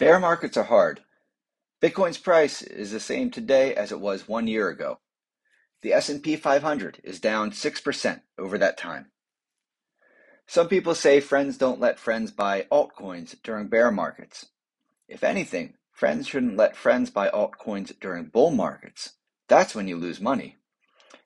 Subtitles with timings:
[0.00, 1.02] Bear markets are hard.
[1.82, 4.98] Bitcoin's price is the same today as it was one year ago.
[5.82, 9.10] The S&P 500 is down 6% over that time.
[10.46, 14.46] Some people say friends don't let friends buy altcoins during bear markets.
[15.06, 19.18] If anything, friends shouldn't let friends buy altcoins during bull markets.
[19.48, 20.56] That's when you lose money.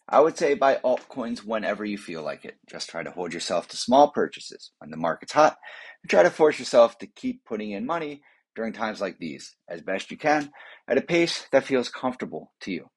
[0.09, 2.57] I would say buy altcoins whenever you feel like it.
[2.69, 5.59] Just try to hold yourself to small purchases when the market's hot
[6.03, 8.23] and try to force yourself to keep putting in money
[8.55, 10.51] during times like these as best you can
[10.89, 12.89] at a pace that feels comfortable to you.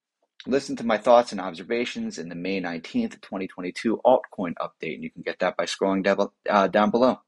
[0.46, 5.12] Listen to my thoughts and observations in the May 19th, 2022 altcoin update, and you
[5.12, 7.20] can get that by scrolling down, uh, down below.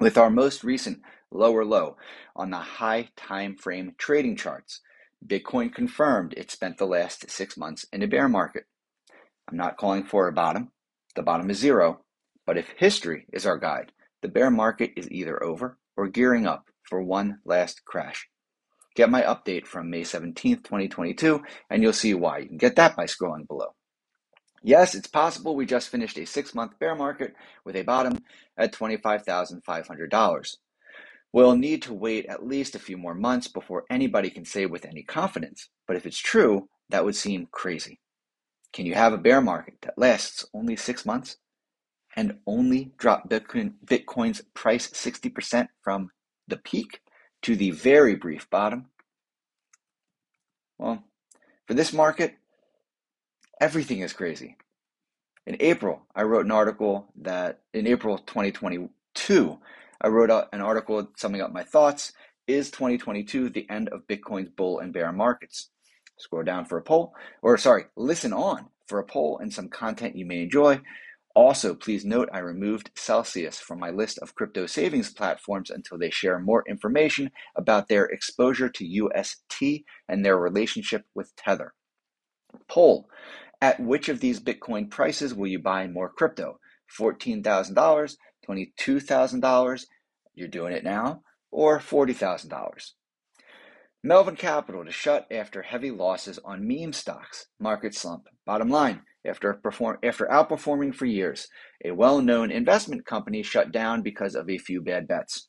[0.00, 1.96] With our most recent lower low
[2.34, 4.80] on the high time frame trading charts,
[5.26, 8.64] Bitcoin confirmed it spent the last six months in a bear market.
[9.48, 10.72] I'm not calling for a bottom.
[11.14, 12.00] The bottom is zero.
[12.44, 13.92] But if history is our guide,
[14.22, 18.28] the bear market is either over or gearing up for one last crash.
[18.94, 22.38] Get my update from May 17th, 2022, and you'll see why.
[22.38, 23.74] You can get that by scrolling below.
[24.62, 27.34] Yes, it's possible we just finished a six month bear market
[27.64, 28.18] with a bottom
[28.56, 30.56] at $25,500.
[31.32, 34.86] We'll need to wait at least a few more months before anybody can say with
[34.86, 38.00] any confidence, but if it's true, that would seem crazy.
[38.72, 41.36] Can you have a bear market that lasts only six months
[42.16, 46.10] and only drop Bitcoin, Bitcoin's price 60% from
[46.48, 47.00] the peak
[47.42, 48.86] to the very brief bottom?
[50.78, 51.04] Well,
[51.66, 52.34] for this market,
[53.60, 54.56] everything is crazy.
[55.46, 59.58] In April, I wrote an article that in April 2022,
[60.00, 62.12] I wrote an article summing up my thoughts.
[62.46, 65.70] Is 2022 the end of Bitcoin's bull and bear markets?
[66.18, 70.16] Scroll down for a poll, or sorry, listen on for a poll and some content
[70.16, 70.80] you may enjoy.
[71.36, 76.08] Also, please note I removed Celsius from my list of crypto savings platforms until they
[76.08, 81.74] share more information about their exposure to UST and their relationship with Tether.
[82.68, 83.10] Poll
[83.60, 86.58] At which of these Bitcoin prices will you buy more crypto?
[86.98, 88.16] $14,000,
[88.48, 89.84] $22,000,
[90.34, 92.92] you're doing it now, or $40,000?
[94.02, 97.48] Melvin Capital to shut after heavy losses on meme stocks.
[97.60, 98.28] Market slump.
[98.46, 101.48] Bottom line, after, perform, after outperforming for years,
[101.84, 105.48] a well known investment company shut down because of a few bad bets.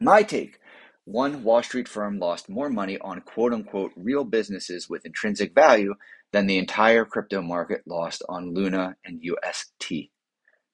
[0.00, 0.58] My take
[1.04, 5.94] one Wall Street firm lost more money on quote unquote real businesses with intrinsic value
[6.32, 10.10] than the entire crypto market lost on Luna and UST.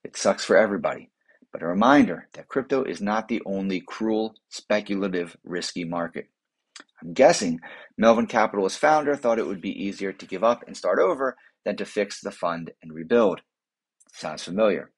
[0.04, 1.10] It sucks for everybody,
[1.52, 6.26] but a reminder that crypto is not the only cruel, speculative, risky market.
[7.02, 7.60] I'm guessing
[7.98, 11.76] Melvin Capital's founder thought it would be easier to give up and start over than
[11.76, 13.42] to fix the fund and rebuild.
[14.12, 14.90] Sounds familiar.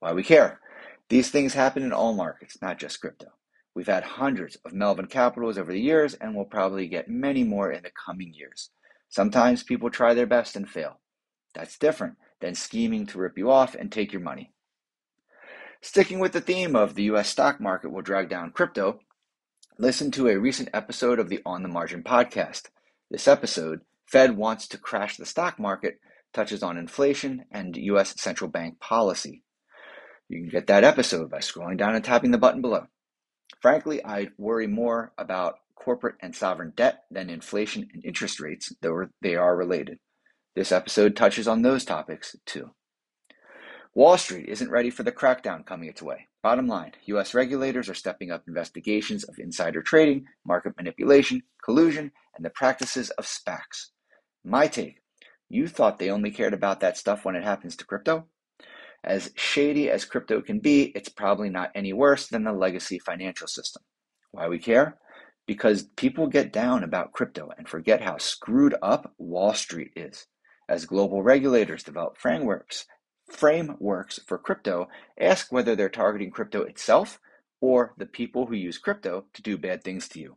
[0.00, 0.60] Why we care?
[1.08, 3.26] These things happen in all markets, not just crypto.
[3.74, 7.70] We've had hundreds of Melvin Capitals over the years, and we'll probably get many more
[7.70, 8.70] in the coming years.
[9.08, 11.00] Sometimes people try their best and fail.
[11.54, 14.52] That's different than scheming to rip you off and take your money.
[15.82, 19.00] Sticking with the theme of the US stock market will drag down crypto,
[19.78, 22.70] listen to a recent episode of the On the Margin podcast.
[23.10, 25.98] This episode Fed wants to crash the stock market
[26.32, 28.14] touches on inflation and U.S.
[28.20, 29.42] central bank policy.
[30.28, 32.86] You can get that episode by scrolling down and tapping the button below.
[33.60, 39.08] Frankly, I worry more about corporate and sovereign debt than inflation and interest rates, though
[39.20, 39.98] they are related.
[40.54, 42.70] This episode touches on those topics too.
[43.96, 46.28] Wall Street isn't ready for the crackdown coming its way.
[46.42, 47.32] Bottom line U.S.
[47.32, 53.24] regulators are stepping up investigations of insider trading, market manipulation, collusion, and the practices of
[53.24, 53.92] SPACs.
[54.44, 55.00] My take
[55.48, 58.26] you thought they only cared about that stuff when it happens to crypto?
[59.02, 63.46] As shady as crypto can be, it's probably not any worse than the legacy financial
[63.46, 63.82] system.
[64.30, 64.98] Why we care?
[65.46, 70.26] Because people get down about crypto and forget how screwed up Wall Street is.
[70.68, 72.86] As global regulators develop frameworks,
[73.30, 74.88] frameworks for crypto,
[75.18, 77.20] ask whether they're targeting crypto itself
[77.60, 80.36] or the people who use crypto to do bad things to you.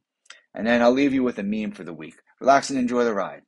[0.54, 2.16] And then I'll leave you with a meme for the week.
[2.40, 3.44] Relax and enjoy the ride.